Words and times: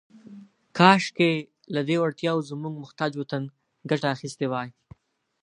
«کاشکې، 0.77 1.31
لهٔ 1.73 1.81
دې 1.87 1.95
وړتیاوو 2.01 2.47
زموږ 2.51 2.73
محتاج 2.83 3.11
وطن 3.17 3.43
ګټه 3.89 4.07
اخیستې 4.15 4.45
وای.» 4.51 4.69